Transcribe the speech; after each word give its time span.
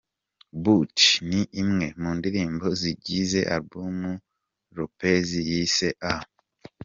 Booty’ 0.63 1.07
ni 1.29 1.41
imwe 1.61 1.87
mu 2.01 2.11
ndirimbo 2.17 2.65
zigize 2.81 3.39
album 3.55 3.97
Lopez 4.75 5.27
yise 5.49 5.89
A. 6.13 6.13